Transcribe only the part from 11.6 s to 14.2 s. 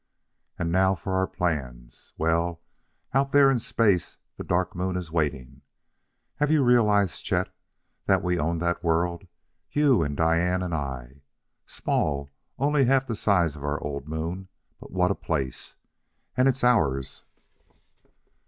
Small only half the size of our old